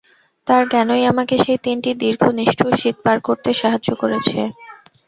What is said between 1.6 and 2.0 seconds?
তিনটি